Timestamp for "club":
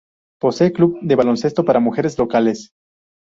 0.73-0.97